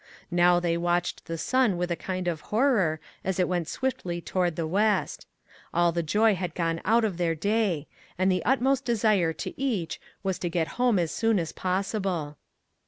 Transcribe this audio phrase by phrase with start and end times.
[0.31, 4.55] Now they watched the sun with a kind of horror as it went swiftly toward
[4.55, 5.27] the west;
[5.75, 7.85] all the joy had gone out of their day,
[8.17, 12.39] and the utmost desire of each was to get home as soon as possible.